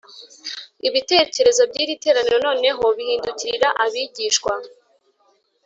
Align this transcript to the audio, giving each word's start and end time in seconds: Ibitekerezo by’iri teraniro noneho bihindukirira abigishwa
Ibitekerezo 0.87 1.61
by’iri 1.69 1.93
teraniro 2.03 2.37
noneho 2.47 2.83
bihindukirira 2.97 3.67
abigishwa 3.83 4.53